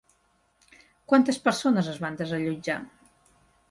[1.13, 2.83] Quantes persones es van desallotjar?